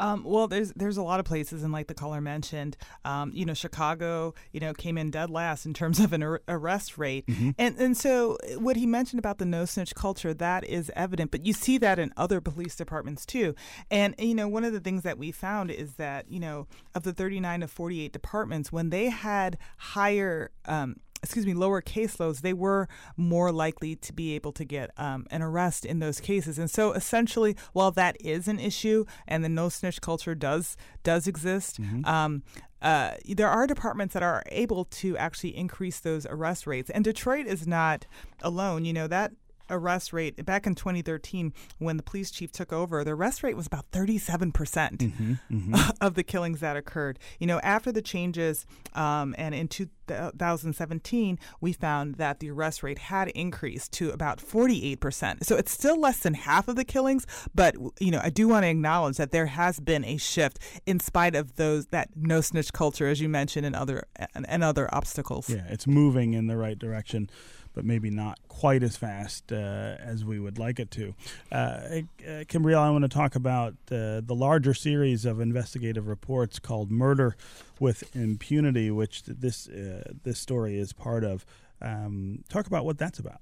Um, 0.00 0.24
well, 0.24 0.48
there's 0.48 0.72
there's 0.74 0.96
a 0.96 1.02
lot 1.02 1.20
of 1.20 1.26
places, 1.26 1.62
and 1.62 1.72
like 1.72 1.86
the 1.86 1.94
caller 1.94 2.20
mentioned, 2.20 2.76
um, 3.04 3.30
you 3.34 3.44
know, 3.44 3.54
Chicago, 3.54 4.34
you 4.50 4.58
know, 4.58 4.72
came 4.72 4.96
in 4.96 5.10
dead 5.10 5.30
last 5.30 5.66
in 5.66 5.74
terms 5.74 6.00
of 6.04 6.12
an 6.12 6.22
ar- 6.22 6.40
arrest 6.48 6.96
rate, 6.98 7.26
mm-hmm. 7.26 7.50
and 7.58 7.78
and 7.78 7.96
so 7.96 8.38
what 8.58 8.76
he 8.76 8.86
mentioned 8.86 9.18
about 9.18 9.38
the 9.38 9.44
no 9.44 9.64
snitch 9.66 9.94
culture 9.94 10.32
that 10.32 10.64
is 10.64 10.90
evident, 10.96 11.30
but 11.30 11.44
you 11.44 11.52
see 11.52 11.76
that 11.78 11.98
in 11.98 12.12
other 12.16 12.40
police 12.40 12.74
departments 12.74 13.26
too, 13.26 13.54
and 13.90 14.14
you 14.18 14.34
know, 14.34 14.48
one 14.48 14.64
of 14.64 14.72
the 14.72 14.80
things 14.80 15.02
that 15.02 15.18
we 15.18 15.30
found 15.30 15.70
is 15.70 15.94
that 15.96 16.30
you 16.30 16.40
know, 16.40 16.66
of 16.94 17.02
the 17.02 17.12
39 17.12 17.60
to 17.60 17.68
48 17.68 18.12
departments, 18.12 18.72
when 18.72 18.88
they 18.88 19.10
had 19.10 19.58
higher 19.76 20.50
um, 20.64 20.96
excuse 21.22 21.46
me, 21.46 21.54
lower 21.54 21.82
caseloads, 21.82 22.40
they 22.40 22.52
were 22.52 22.88
more 23.16 23.52
likely 23.52 23.96
to 23.96 24.12
be 24.12 24.34
able 24.34 24.52
to 24.52 24.64
get 24.64 24.90
um, 24.96 25.26
an 25.30 25.42
arrest 25.42 25.84
in 25.84 25.98
those 25.98 26.20
cases. 26.20 26.58
And 26.58 26.70
so, 26.70 26.92
essentially, 26.92 27.56
while 27.72 27.90
that 27.92 28.16
is 28.20 28.48
an 28.48 28.58
issue 28.58 29.04
and 29.28 29.44
the 29.44 29.48
no 29.48 29.68
snitch 29.68 30.00
culture 30.00 30.34
does 30.34 30.76
does 31.02 31.26
exist, 31.26 31.80
mm-hmm. 31.80 32.04
um, 32.04 32.42
uh, 32.82 33.12
there 33.28 33.48
are 33.48 33.66
departments 33.66 34.14
that 34.14 34.22
are 34.22 34.42
able 34.46 34.86
to 34.86 35.16
actually 35.18 35.56
increase 35.56 36.00
those 36.00 36.26
arrest 36.26 36.66
rates. 36.66 36.90
And 36.90 37.04
Detroit 37.04 37.46
is 37.46 37.66
not 37.66 38.06
alone. 38.42 38.84
You 38.84 38.92
know 38.92 39.06
that 39.06 39.32
arrest 39.70 40.12
rate 40.12 40.44
back 40.44 40.66
in 40.66 40.74
2013 40.74 41.52
when 41.78 41.96
the 41.96 42.02
police 42.02 42.30
chief 42.30 42.52
took 42.52 42.72
over 42.72 43.04
the 43.04 43.12
arrest 43.12 43.42
rate 43.42 43.56
was 43.56 43.66
about 43.66 43.90
37% 43.92 44.52
mm-hmm, 44.52 45.32
mm-hmm. 45.32 45.74
of 46.00 46.14
the 46.14 46.22
killings 46.22 46.60
that 46.60 46.76
occurred 46.76 47.18
you 47.38 47.46
know 47.46 47.60
after 47.60 47.92
the 47.92 48.02
changes 48.02 48.66
um, 48.94 49.34
and 49.38 49.54
in 49.54 49.68
2017 50.10 51.38
we 51.60 51.72
found 51.72 52.16
that 52.16 52.40
the 52.40 52.50
arrest 52.50 52.82
rate 52.82 52.98
had 52.98 53.28
increased 53.28 53.92
to 53.92 54.10
about 54.10 54.38
48% 54.38 55.44
so 55.44 55.56
it's 55.56 55.72
still 55.72 55.98
less 55.98 56.18
than 56.18 56.34
half 56.34 56.68
of 56.68 56.76
the 56.76 56.84
killings 56.84 57.26
but 57.54 57.74
you 57.98 58.10
know 58.10 58.20
i 58.22 58.30
do 58.30 58.48
want 58.48 58.64
to 58.64 58.68
acknowledge 58.68 59.16
that 59.16 59.30
there 59.30 59.46
has 59.46 59.80
been 59.80 60.04
a 60.04 60.16
shift 60.16 60.58
in 60.86 61.00
spite 61.00 61.34
of 61.34 61.56
those 61.56 61.86
that 61.86 62.10
no 62.16 62.40
snitch 62.40 62.72
culture 62.72 63.08
as 63.08 63.20
you 63.20 63.28
mentioned 63.28 63.66
and 63.66 63.74
other 63.74 64.04
and, 64.34 64.48
and 64.48 64.64
other 64.64 64.92
obstacles 64.94 65.48
yeah 65.48 65.64
it's 65.68 65.86
moving 65.86 66.34
in 66.34 66.46
the 66.46 66.56
right 66.56 66.78
direction 66.78 67.30
but 67.72 67.84
maybe 67.84 68.10
not 68.10 68.38
quite 68.48 68.82
as 68.82 68.96
fast 68.96 69.52
uh, 69.52 69.56
as 70.00 70.24
we 70.24 70.40
would 70.40 70.58
like 70.58 70.80
it 70.80 70.90
to. 70.90 71.14
Uh, 71.52 72.02
uh, 72.26 72.44
I 72.50 72.90
want 72.90 73.02
to 73.02 73.08
talk 73.08 73.36
about 73.36 73.72
uh, 73.90 74.20
the 74.20 74.34
larger 74.34 74.74
series 74.74 75.24
of 75.24 75.40
investigative 75.40 76.08
reports 76.08 76.58
called 76.58 76.90
"Murder 76.90 77.36
with 77.80 78.14
Impunity," 78.14 78.90
which 78.90 79.24
this 79.24 79.68
uh, 79.68 80.12
this 80.22 80.38
story 80.38 80.78
is 80.78 80.92
part 80.92 81.24
of. 81.24 81.44
Um, 81.82 82.44
talk 82.48 82.66
about 82.66 82.84
what 82.84 82.98
that's 82.98 83.18
about. 83.18 83.40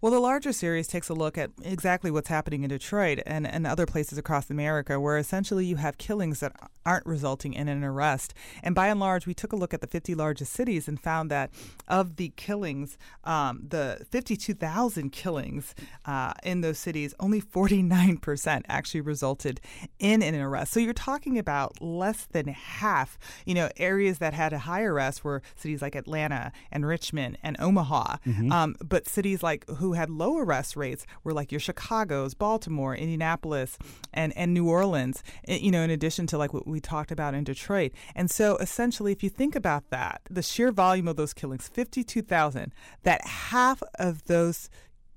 Well, 0.00 0.12
the 0.12 0.18
larger 0.18 0.52
series 0.52 0.86
takes 0.86 1.10
a 1.10 1.14
look 1.14 1.36
at 1.36 1.50
exactly 1.62 2.10
what's 2.10 2.28
happening 2.28 2.62
in 2.62 2.70
Detroit 2.70 3.20
and, 3.26 3.46
and 3.46 3.66
other 3.66 3.84
places 3.84 4.16
across 4.16 4.48
America 4.48 4.98
where 4.98 5.18
essentially 5.18 5.66
you 5.66 5.76
have 5.76 5.98
killings 5.98 6.40
that 6.40 6.52
aren't 6.86 7.04
resulting 7.04 7.52
in 7.52 7.68
an 7.68 7.84
arrest. 7.84 8.32
And 8.62 8.74
by 8.74 8.88
and 8.88 8.98
large, 8.98 9.26
we 9.26 9.34
took 9.34 9.52
a 9.52 9.56
look 9.56 9.74
at 9.74 9.82
the 9.82 9.86
50 9.86 10.14
largest 10.14 10.54
cities 10.54 10.88
and 10.88 10.98
found 10.98 11.30
that 11.30 11.50
of 11.86 12.16
the 12.16 12.30
killings, 12.36 12.96
um, 13.24 13.66
the 13.68 14.06
52,000 14.10 15.10
killings 15.10 15.74
uh, 16.06 16.32
in 16.42 16.62
those 16.62 16.78
cities, 16.78 17.14
only 17.20 17.42
49% 17.42 18.62
actually 18.68 19.02
resulted 19.02 19.60
in 19.98 20.22
an 20.22 20.34
arrest. 20.34 20.72
So 20.72 20.80
you're 20.80 20.94
talking 20.94 21.38
about 21.38 21.82
less 21.82 22.26
than 22.32 22.48
half. 22.48 23.18
You 23.44 23.54
know, 23.54 23.68
areas 23.76 24.18
that 24.18 24.32
had 24.32 24.54
a 24.54 24.60
high 24.60 24.82
arrest 24.82 25.24
were 25.24 25.42
cities 25.56 25.82
like 25.82 25.94
Atlanta 25.94 26.52
and 26.72 26.86
Richmond 26.86 27.36
and 27.42 27.56
Omaha. 27.60 28.16
Mm-hmm. 28.26 28.50
Um, 28.50 28.76
but 28.82 29.06
cities 29.06 29.42
like 29.42 29.68
who 29.68 29.89
who 29.90 29.94
had 29.94 30.08
low 30.08 30.38
arrest 30.38 30.76
rates 30.76 31.04
were 31.24 31.32
like 31.32 31.50
your 31.50 31.58
Chicago's, 31.58 32.32
Baltimore, 32.32 32.94
Indianapolis, 32.94 33.76
and, 34.12 34.32
and 34.36 34.54
New 34.54 34.68
Orleans, 34.68 35.24
eh, 35.48 35.58
you 35.60 35.72
know, 35.72 35.82
in 35.82 35.90
addition 35.90 36.28
to 36.28 36.38
like 36.38 36.54
what 36.54 36.64
we 36.64 36.78
talked 36.78 37.10
about 37.10 37.34
in 37.34 37.42
Detroit. 37.42 37.90
And 38.14 38.30
so 38.30 38.56
essentially, 38.58 39.10
if 39.10 39.24
you 39.24 39.30
think 39.30 39.56
about 39.56 39.90
that, 39.90 40.20
the 40.30 40.42
sheer 40.42 40.70
volume 40.70 41.08
of 41.08 41.16
those 41.16 41.34
killings, 41.34 41.66
52,000, 41.66 42.72
that 43.02 43.26
half 43.26 43.82
of 43.98 44.24
those 44.26 44.70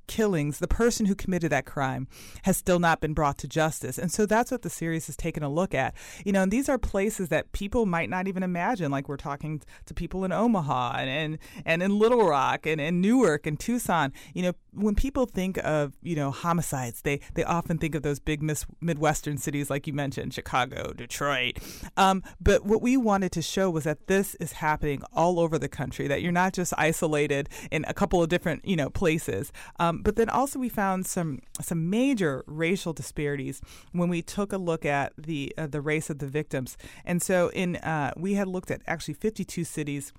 killings, 0.07 0.59
the 0.59 0.67
person 0.67 1.05
who 1.05 1.15
committed 1.15 1.51
that 1.51 1.65
crime 1.65 2.07
has 2.43 2.57
still 2.57 2.79
not 2.79 2.99
been 2.99 3.13
brought 3.13 3.37
to 3.39 3.47
justice. 3.47 3.97
And 3.97 4.11
so 4.11 4.25
that's 4.25 4.51
what 4.51 4.61
the 4.61 4.69
series 4.69 5.07
has 5.07 5.15
taken 5.15 5.43
a 5.43 5.49
look 5.49 5.73
at. 5.73 5.93
You 6.25 6.31
know, 6.31 6.43
and 6.43 6.51
these 6.51 6.69
are 6.69 6.77
places 6.77 7.29
that 7.29 7.51
people 7.51 7.85
might 7.85 8.09
not 8.09 8.27
even 8.27 8.43
imagine. 8.43 8.91
Like 8.91 9.07
we're 9.07 9.17
talking 9.17 9.61
to 9.85 9.93
people 9.93 10.25
in 10.25 10.31
Omaha 10.31 10.97
and 10.97 11.09
and, 11.09 11.37
and 11.65 11.83
in 11.83 11.97
Little 11.97 12.27
Rock 12.27 12.65
and 12.65 12.79
in 12.81 13.01
Newark 13.01 13.47
and 13.47 13.59
Tucson. 13.59 14.13
You 14.33 14.43
know, 14.43 14.53
when 14.75 14.95
people 14.95 15.25
think 15.25 15.57
of, 15.59 15.93
you 16.01 16.15
know, 16.15 16.31
homicides, 16.31 17.01
they, 17.01 17.19
they 17.35 17.43
often 17.43 17.77
think 17.77 17.95
of 17.95 18.03
those 18.03 18.19
big 18.19 18.41
mis- 18.41 18.65
Midwestern 18.81 19.37
cities 19.37 19.69
like 19.69 19.87
you 19.87 19.93
mentioned, 19.93 20.33
Chicago, 20.33 20.93
Detroit. 20.93 21.59
Um, 21.97 22.23
but 22.41 22.65
what 22.65 22.81
we 22.81 22.97
wanted 22.97 23.31
to 23.33 23.41
show 23.41 23.69
was 23.69 23.83
that 23.83 24.07
this 24.07 24.35
is 24.35 24.53
happening 24.53 25.03
all 25.13 25.39
over 25.39 25.57
the 25.59 25.69
country, 25.69 26.07
that 26.07 26.21
you're 26.21 26.31
not 26.31 26.53
just 26.53 26.73
isolated 26.77 27.49
in 27.71 27.85
a 27.87 27.93
couple 27.93 28.21
of 28.21 28.29
different, 28.29 28.65
you 28.65 28.75
know, 28.75 28.89
places. 28.89 29.51
Um, 29.79 30.01
but 30.01 30.15
then 30.15 30.29
also 30.29 30.59
we 30.59 30.69
found 30.69 31.05
some 31.05 31.39
some 31.61 31.89
major 31.89 32.43
racial 32.47 32.93
disparities 32.93 33.61
when 33.91 34.09
we 34.09 34.21
took 34.21 34.51
a 34.51 34.57
look 34.57 34.85
at 34.85 35.13
the 35.17 35.53
uh, 35.57 35.67
the 35.67 35.81
race 35.81 36.09
of 36.09 36.19
the 36.19 36.27
victims. 36.27 36.77
And 37.05 37.21
so 37.21 37.49
in 37.49 37.77
uh, 37.77 38.13
we 38.17 38.33
had 38.33 38.47
looked 38.47 38.71
at 38.71 38.81
actually 38.87 39.15
52 39.15 39.63
cities 39.63 40.13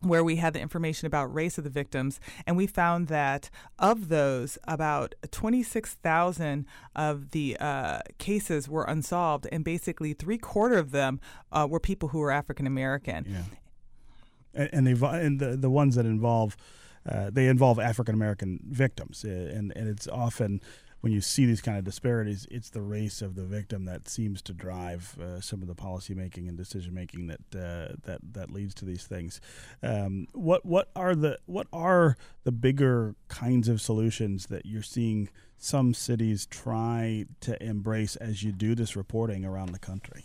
where 0.00 0.22
we 0.22 0.36
had 0.36 0.52
the 0.52 0.60
information 0.60 1.06
about 1.06 1.32
race 1.32 1.58
of 1.58 1.64
the 1.64 1.70
victims, 1.70 2.20
and 2.46 2.56
we 2.56 2.66
found 2.66 3.08
that 3.08 3.50
of 3.78 4.08
those, 4.08 4.58
about 4.64 5.14
26,000 5.30 6.66
of 6.94 7.30
the 7.30 7.56
uh, 7.58 8.00
cases 8.18 8.68
were 8.68 8.84
unsolved, 8.84 9.46
and 9.50 9.64
basically 9.64 10.12
three 10.12 10.38
quarter 10.38 10.78
of 10.78 10.90
them 10.90 11.20
uh, 11.52 11.66
were 11.68 11.80
people 11.80 12.10
who 12.10 12.18
were 12.18 12.30
African 12.30 12.66
American. 12.66 13.26
Yeah. 13.28 13.42
And, 14.54 14.88
and, 14.88 15.02
and 15.02 15.40
the, 15.40 15.56
the 15.56 15.70
ones 15.70 15.96
that 15.96 16.06
involve 16.06 16.56
uh, 17.08 17.30
they 17.30 17.46
involve 17.46 17.78
African 17.78 18.14
American 18.14 18.60
victims, 18.68 19.24
uh, 19.24 19.28
and 19.28 19.72
and 19.76 19.88
it's 19.88 20.08
often 20.08 20.60
when 21.06 21.12
you 21.12 21.20
see 21.20 21.46
these 21.46 21.60
kind 21.60 21.78
of 21.78 21.84
disparities, 21.84 22.48
it's 22.50 22.70
the 22.70 22.82
race 22.82 23.22
of 23.22 23.36
the 23.36 23.44
victim 23.44 23.84
that 23.84 24.08
seems 24.08 24.42
to 24.42 24.52
drive 24.52 25.16
uh, 25.22 25.40
some 25.40 25.62
of 25.62 25.68
the 25.68 25.74
policy 25.76 26.14
making 26.14 26.48
and 26.48 26.58
decision 26.58 26.92
making 26.92 27.28
that 27.28 27.38
uh, 27.54 27.94
that 28.02 28.18
that 28.32 28.50
leads 28.50 28.74
to 28.74 28.84
these 28.84 29.04
things. 29.04 29.40
Um, 29.84 30.26
what 30.32 30.66
what 30.66 30.90
are 30.96 31.14
the 31.14 31.38
what 31.46 31.68
are 31.72 32.16
the 32.42 32.50
bigger 32.50 33.14
kinds 33.28 33.68
of 33.68 33.80
solutions 33.80 34.46
that 34.46 34.66
you're 34.66 34.82
seeing 34.82 35.28
some 35.56 35.94
cities 35.94 36.44
try 36.44 37.26
to 37.42 37.62
embrace 37.62 38.16
as 38.16 38.42
you 38.42 38.50
do 38.50 38.74
this 38.74 38.96
reporting 38.96 39.44
around 39.44 39.70
the 39.70 39.78
country? 39.78 40.24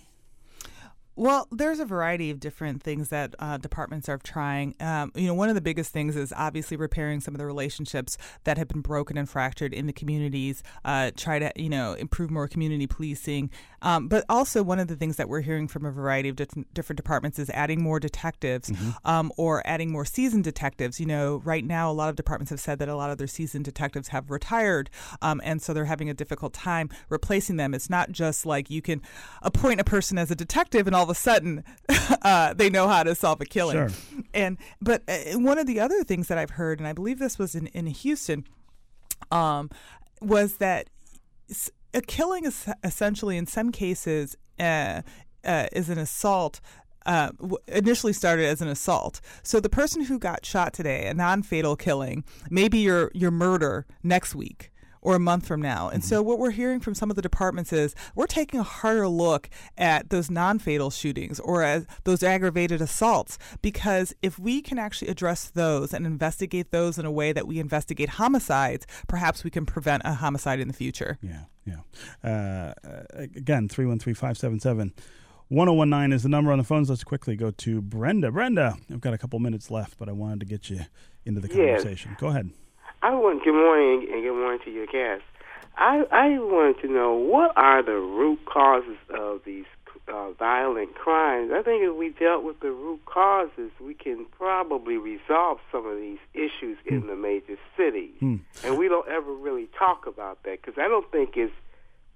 Well, 1.15 1.47
there's 1.51 1.79
a 1.79 1.85
variety 1.85 2.31
of 2.31 2.39
different 2.39 2.81
things 2.81 3.09
that 3.09 3.35
uh, 3.37 3.57
departments 3.57 4.07
are 4.07 4.17
trying. 4.17 4.75
Um, 4.79 5.11
you 5.13 5.27
know, 5.27 5.33
one 5.33 5.49
of 5.49 5.55
the 5.55 5.61
biggest 5.61 5.91
things 5.91 6.15
is 6.15 6.33
obviously 6.35 6.77
repairing 6.77 7.19
some 7.19 7.33
of 7.33 7.39
the 7.39 7.45
relationships 7.45 8.17
that 8.45 8.57
have 8.57 8.69
been 8.69 8.81
broken 8.81 9.17
and 9.17 9.29
fractured 9.29 9.73
in 9.73 9.87
the 9.87 9.93
communities. 9.93 10.63
Uh, 10.85 11.11
try 11.15 11.39
to, 11.39 11.51
you 11.55 11.69
know, 11.69 11.93
improve 11.93 12.31
more 12.31 12.47
community 12.47 12.87
policing. 12.87 13.49
Um, 13.81 14.07
but 14.07 14.25
also, 14.29 14.63
one 14.63 14.79
of 14.79 14.87
the 14.87 14.95
things 14.95 15.17
that 15.17 15.27
we're 15.27 15.41
hearing 15.41 15.67
from 15.67 15.85
a 15.85 15.91
variety 15.91 16.29
of 16.29 16.35
different, 16.35 16.73
different 16.73 16.97
departments 16.97 17.39
is 17.39 17.49
adding 17.49 17.81
more 17.81 17.99
detectives 17.99 18.69
mm-hmm. 18.69 18.91
um, 19.03 19.31
or 19.37 19.61
adding 19.65 19.91
more 19.91 20.05
seasoned 20.05 20.43
detectives. 20.43 20.99
You 20.99 21.07
know, 21.07 21.41
right 21.43 21.65
now, 21.65 21.91
a 21.91 21.93
lot 21.93 22.09
of 22.09 22.15
departments 22.15 22.51
have 22.51 22.59
said 22.59 22.79
that 22.79 22.89
a 22.89 22.95
lot 22.95 23.09
of 23.09 23.17
their 23.17 23.27
seasoned 23.27 23.65
detectives 23.65 24.09
have 24.09 24.31
retired, 24.31 24.89
um, 25.21 25.41
and 25.43 25.61
so 25.61 25.73
they're 25.73 25.85
having 25.85 26.09
a 26.09 26.13
difficult 26.13 26.53
time 26.53 26.89
replacing 27.09 27.57
them. 27.57 27.73
It's 27.73 27.89
not 27.89 28.11
just 28.11 28.45
like 28.45 28.69
you 28.69 28.81
can 28.81 29.01
appoint 29.41 29.81
a 29.81 29.83
person 29.83 30.17
as 30.17 30.31
a 30.31 30.35
detective 30.35 30.87
and 30.87 30.95
all 30.95 31.00
all 31.01 31.09
of 31.09 31.09
a 31.09 31.19
sudden 31.19 31.63
uh, 32.21 32.53
they 32.53 32.69
know 32.69 32.87
how 32.87 33.01
to 33.01 33.15
solve 33.15 33.41
a 33.41 33.45
killing. 33.45 33.75
Sure. 33.75 33.89
And 34.35 34.57
but 34.79 35.01
uh, 35.07 35.39
one 35.39 35.57
of 35.57 35.65
the 35.65 35.79
other 35.79 36.03
things 36.03 36.27
that 36.27 36.37
I've 36.37 36.51
heard, 36.51 36.79
and 36.79 36.87
I 36.87 36.93
believe 36.93 37.17
this 37.17 37.39
was 37.39 37.55
in 37.55 37.67
in 37.67 37.87
Houston, 37.87 38.45
um, 39.31 39.71
was 40.21 40.57
that 40.57 40.89
a 41.93 42.01
killing 42.01 42.45
is 42.45 42.69
essentially 42.83 43.35
in 43.35 43.47
some 43.47 43.71
cases 43.71 44.37
uh, 44.59 45.01
uh, 45.43 45.65
is 45.71 45.89
an 45.89 45.97
assault 45.97 46.61
uh, 47.07 47.31
initially 47.67 48.13
started 48.13 48.45
as 48.45 48.61
an 48.61 48.67
assault. 48.67 49.21
So 49.41 49.59
the 49.59 49.69
person 49.69 50.03
who 50.03 50.19
got 50.19 50.45
shot 50.45 50.71
today, 50.71 51.07
a 51.07 51.15
non-fatal 51.15 51.77
killing, 51.77 52.23
maybe 52.51 52.77
your 52.77 53.09
your 53.15 53.31
murder 53.31 53.87
next 54.03 54.35
week 54.35 54.70
or 55.01 55.15
a 55.15 55.19
month 55.19 55.45
from 55.45 55.61
now. 55.61 55.89
And 55.89 56.01
mm-hmm. 56.01 56.09
so 56.09 56.21
what 56.21 56.39
we're 56.39 56.51
hearing 56.51 56.79
from 56.79 56.93
some 56.93 57.09
of 57.09 57.15
the 57.15 57.21
departments 57.21 57.73
is 57.73 57.95
we're 58.15 58.27
taking 58.27 58.59
a 58.59 58.63
harder 58.63 59.07
look 59.07 59.49
at 59.77 60.09
those 60.09 60.29
non-fatal 60.29 60.89
shootings 60.89 61.39
or 61.39 61.63
as 61.63 61.87
those 62.03 62.23
aggravated 62.23 62.81
assaults 62.81 63.37
because 63.61 64.13
if 64.21 64.37
we 64.37 64.61
can 64.61 64.77
actually 64.77 65.09
address 65.09 65.49
those 65.49 65.93
and 65.93 66.05
investigate 66.05 66.71
those 66.71 66.97
in 66.97 67.05
a 67.05 67.11
way 67.11 67.31
that 67.33 67.47
we 67.47 67.59
investigate 67.59 68.09
homicides, 68.09 68.85
perhaps 69.07 69.43
we 69.43 69.49
can 69.49 69.65
prevent 69.65 70.03
a 70.05 70.13
homicide 70.13 70.59
in 70.59 70.67
the 70.67 70.73
future. 70.73 71.17
Yeah, 71.21 71.43
yeah. 71.65 72.29
Uh, 72.29 72.73
again, 73.13 73.67
313 73.67 74.13
577 74.13 74.93
1019 75.51 76.13
is 76.13 76.23
the 76.23 76.29
number 76.29 76.49
on 76.53 76.59
the 76.59 76.63
phones. 76.63 76.89
Let's 76.89 77.03
quickly 77.03 77.35
go 77.35 77.51
to 77.51 77.81
Brenda. 77.81 78.31
Brenda, 78.31 78.77
I've 78.89 79.01
got 79.01 79.13
a 79.13 79.17
couple 79.17 79.37
minutes 79.39 79.69
left, 79.69 79.97
but 79.97 80.07
I 80.07 80.13
wanted 80.13 80.39
to 80.39 80.45
get 80.45 80.69
you 80.69 80.79
into 81.25 81.41
the 81.41 81.49
conversation. 81.49 82.11
Yes. 82.11 82.21
Go 82.21 82.27
ahead. 82.27 82.51
I 83.03 83.15
want 83.15 83.43
good 83.43 83.53
morning 83.55 84.07
and 84.11 84.21
good 84.21 84.35
morning 84.35 84.59
to 84.63 84.69
your 84.69 84.85
guests. 84.85 85.25
I 85.75 86.03
I 86.11 86.37
wanted 86.37 86.81
to 86.83 86.87
know 86.87 87.13
what 87.13 87.51
are 87.55 87.81
the 87.81 87.93
root 87.93 88.45
causes 88.45 88.97
of 89.09 89.41
these 89.43 89.65
uh, 90.07 90.33
violent 90.33 90.93
crimes. 90.93 91.51
I 91.51 91.63
think 91.63 91.81
if 91.83 91.95
we 91.95 92.09
dealt 92.09 92.43
with 92.43 92.59
the 92.59 92.69
root 92.69 93.03
causes, 93.05 93.71
we 93.79 93.95
can 93.95 94.27
probably 94.37 94.97
resolve 94.97 95.57
some 95.71 95.87
of 95.87 95.97
these 95.97 96.19
issues 96.35 96.77
mm. 96.85 96.91
in 96.91 97.01
hmm. 97.01 97.07
the 97.07 97.15
major 97.15 97.57
cities. 97.75 98.13
Mm. 98.21 98.41
And 98.63 98.77
we 98.77 98.87
don't 98.87 99.07
ever 99.07 99.33
really 99.33 99.67
talk 99.79 100.05
about 100.05 100.43
that 100.43 100.61
because 100.61 100.77
I 100.77 100.87
don't 100.87 101.09
think 101.11 101.31
it's 101.37 101.53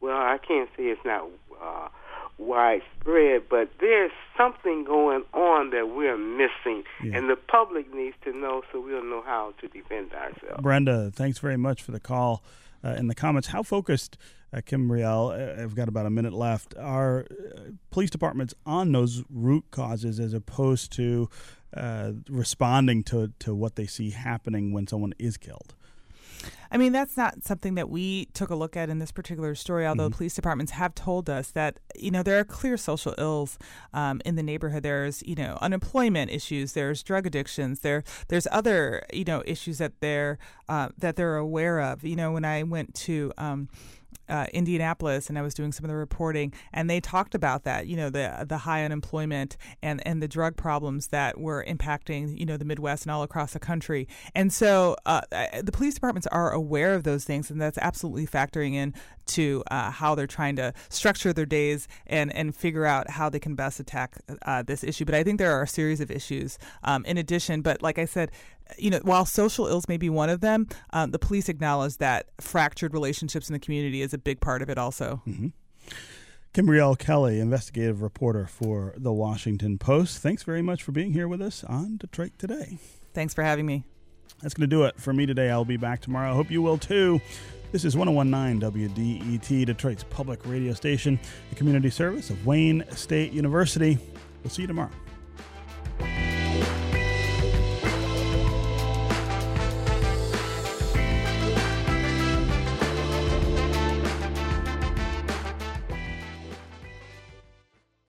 well. 0.01 0.18
I 0.18 0.38
can't 0.38 0.70
say 0.77 0.84
it's 0.84 1.04
not. 1.04 1.27
Uh, 1.60 1.88
widespread, 2.38 3.44
but 3.50 3.70
there's 3.80 4.12
something 4.38 4.84
going 4.84 5.24
on 5.34 5.70
that 5.72 5.89
we're 5.96 6.18
missing, 6.18 6.84
yeah. 7.04 7.18
and 7.18 7.30
the 7.30 7.36
public 7.36 7.94
needs 7.94 8.15
to 8.24 8.34
know 8.38 8.62
so 8.72 8.80
we'll 8.80 9.04
know 9.04 9.22
how 9.25 9.54
to 9.62 9.68
defend 9.68 10.13
ourselves. 10.13 10.62
Brenda, 10.62 11.12
thanks 11.12 11.39
very 11.39 11.58
much 11.58 11.82
for 11.82 11.92
the 11.92 12.00
call 12.00 12.44
uh, 12.84 12.89
in 12.89 13.08
the 13.08 13.15
comments. 13.15 13.50
How 13.50 13.63
focused, 13.63 14.18
uh, 14.54 14.58
Kimbriell, 14.58 15.32
uh, 15.32 15.63
I've 15.63 15.75
got 15.75 15.88
about 15.88 16.06
a 16.06 16.10
minute 16.10 16.34
left, 16.34 16.75
are 16.77 17.25
uh, 17.30 17.60
police 17.92 18.10
departments 18.10 18.54
on 18.65 18.92
those 18.92 19.24
root 19.30 19.65
causes 19.72 20.20
as 20.20 20.34
opposed 20.34 20.92
to 20.94 21.30
uh, 21.75 22.12
responding 22.30 23.04
to, 23.04 23.32
to 23.39 23.56
what 23.56 23.75
they 23.75 23.86
see 23.86 24.12
happening 24.12 24.74
when 24.74 24.88
someone 24.88 25.13
is 25.18 25.38
killed? 25.38 25.74
I 26.72 26.77
mean, 26.77 26.92
that's 26.92 27.15
not 27.15 27.44
something 27.44 27.75
that 27.75 27.89
we 27.89 28.25
took 28.34 28.50
a 28.50 28.56
look 28.56 28.75
at 28.75 28.89
in 28.89 29.00
this 29.00 29.12
particular 29.12 29.56
story, 29.56 29.86
although 29.86 30.10
mm-hmm. 30.10 30.18
police 30.18 30.34
departments 30.34 30.74
have 30.74 30.96
told 30.96 31.30
us 31.30 31.51
that, 31.51 31.80
you 31.96 32.12
know, 32.12 32.24
there 32.24 32.39
are 32.39 32.44
clear 32.44 32.75
social 32.77 33.15
ills 33.18 33.58
um, 33.94 34.22
in 34.25 34.36
the 34.36 34.44
neighborhood. 34.44 34.84
There's, 34.84 35.24
you 35.24 35.36
know, 35.36 35.58
unemployment 35.62 36.32
issues, 36.32 36.74
there's 36.74 37.04
drug 37.04 37.27
addictions, 37.27 37.80
there 37.80 38.04
there's 38.27 38.48
other, 38.51 39.04
you 39.13 39.24
know, 39.24 39.44
issues 39.46 39.77
that 39.77 39.94
they're 40.01 40.38
uh, 40.68 40.89
that 40.98 41.15
they're 41.15 41.38
aware 41.38 41.80
of. 41.80 42.04
You 42.04 42.15
know, 42.15 42.32
when 42.32 42.46
I 42.46 42.63
went 42.63 42.94
to 42.96 43.32
um, 43.38 43.70
uh, 44.29 44.48
Indianapolis 44.53 45.29
and 45.29 45.38
I 45.38 45.41
was 45.41 45.53
doing 45.53 45.72
some 45.72 45.86
of 45.86 45.89
the 45.89 45.96
reporting, 45.96 46.53
and 46.74 46.89
they 46.89 47.00
talked 47.00 47.36
about 47.36 47.63
that, 47.63 47.88
you 47.88 47.96
know, 47.96 48.10
the 48.10 48.46
the 48.48 48.60
high 48.60 48.84
unemployment 48.84 49.58
and 49.82 50.05
and 50.05 50.22
the 50.22 50.27
drug 50.27 50.55
problems 50.55 51.08
that 51.08 51.39
were 51.39 51.63
impacting, 51.67 52.38
you 52.38 52.46
know, 52.46 52.58
the 52.58 52.65
Midwest 52.65 53.03
and 53.03 53.12
all 53.12 53.24
across 53.24 53.53
the 53.53 53.60
country. 53.60 54.08
And 54.34 54.51
so 54.51 54.96
uh, 55.05 55.22
the 55.62 55.72
police 55.72 55.94
departments 55.94 56.27
are 56.27 56.51
aware 56.51 56.94
of 56.94 57.03
those 57.03 57.24
things, 57.24 57.51
and 57.51 57.62
that's 57.62 57.77
absolutely 57.77 58.27
factoring 58.27 58.74
in 58.74 58.94
to 59.27 59.63
uh, 59.72 59.91
how 59.91 60.15
they're 60.15 60.27
trying 60.27 60.55
to 60.55 60.74
structure 60.89 61.34
their 61.34 61.46
days 61.46 61.88
and 62.08 62.34
and 62.36 62.55
figure 62.55 62.86
out 62.86 63.10
how 63.12 63.29
they 63.29 63.39
can 63.39 63.55
best 63.55 63.79
attack 63.79 64.17
uh, 64.44 64.63
this 64.63 64.84
issue. 64.84 65.05
But 65.05 65.15
I 65.15 65.24
think 65.24 65.39
there 65.39 65.51
are 65.51 65.63
a 65.63 65.67
series 65.67 66.01
of 66.01 66.12
issues 66.12 66.58
um, 66.84 67.05
in 67.05 67.17
addition. 67.17 67.62
But 67.62 67.82
like 67.82 67.98
I 67.98 68.05
said, 68.05 68.32
you 68.77 68.89
know, 68.89 69.00
while 69.03 69.25
social 69.25 69.67
ills 69.67 69.88
may 69.88 69.98
be 69.98 70.10
one 70.10 70.29
of 70.29 70.41
them, 70.41 70.67
um, 70.91 71.12
the 71.12 71.19
police 71.19 71.50
acknowledge 71.50 71.98
that 71.98 72.27
fractured 72.39 72.93
relationships 72.93 73.50
in 73.50 73.53
the 73.53 73.60
community 73.60 74.01
is 74.01 74.13
a 74.13 74.17
big 74.17 74.39
part 74.39 74.62
of 74.62 74.69
it, 74.69 74.77
also. 74.77 75.22
Mm-hmm. 75.27 75.48
Kimbriell 76.53 76.98
Kelly, 76.98 77.39
investigative 77.39 78.01
reporter 78.01 78.48
for 78.48 78.93
The 78.98 79.12
Washington 79.12 79.77
Post. 79.77 80.19
Thanks 80.19 80.43
very 80.43 80.62
much 80.62 80.84
for 80.84 80.93
being 80.93 81.12
here 81.12 81.27
with 81.27 81.41
us 81.41 81.63
on 81.65 81.98
Detroit 81.98 82.31
Today. 82.38 82.77
Thanks 83.13 83.34
for 83.34 83.43
having 83.43 83.65
me. 83.65 83.84
That's 84.41 84.53
going 84.53 84.69
to 84.69 84.75
do 84.75 84.84
it 84.84 85.00
for 85.00 85.13
me 85.13 85.25
today. 85.25 85.50
I'll 85.50 85.65
be 85.65 85.77
back 85.77 86.01
tomorrow. 86.01 86.31
I 86.31 86.34
hope 86.34 86.50
you 86.50 86.62
will 86.62 86.77
too. 86.77 87.19
This 87.72 87.84
is 87.84 87.98
1019 87.98 88.62
WDET, 88.72 89.65
Detroit's 89.65 90.05
public 90.05 90.45
radio 90.45 90.74
station, 90.74 91.19
the 91.50 91.55
community 91.55 91.89
service 91.89 92.29
of 92.29 92.45
Wayne 92.45 92.86
State 92.91 93.34
University. 93.34 93.98
We'll 94.41 94.50
see 94.50 94.62
you 94.62 94.67
tomorrow. 94.69 94.91